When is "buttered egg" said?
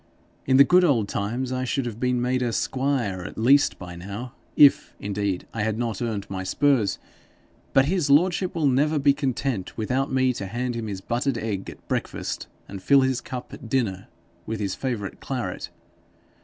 11.01-11.69